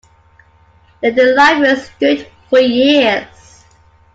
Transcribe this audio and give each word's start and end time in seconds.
There 1.03 1.11
the 1.11 1.33
library 1.35 1.75
stood 1.79 2.27
for 2.49 2.57
years. 2.57 3.63